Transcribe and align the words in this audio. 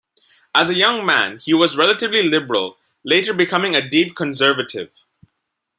As 0.55 0.67
a 0.67 0.73
young 0.73 1.05
man 1.05 1.37
he 1.37 1.53
was 1.53 1.77
relatively 1.77 2.23
liberal, 2.27 2.75
later 3.03 3.35
becoming 3.35 3.75
a 3.75 3.87
deep 3.87 4.15
conservative. 4.15 4.89